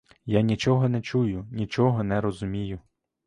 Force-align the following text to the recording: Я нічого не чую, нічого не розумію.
Я 0.25 0.41
нічого 0.41 0.89
не 0.89 1.01
чую, 1.01 1.47
нічого 1.51 2.03
не 2.03 2.21
розумію. 2.21 2.79